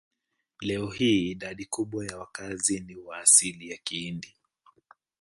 [0.59, 4.35] Leo hii idadi kubwa ya wakazi ni wa asili ya Kihindi.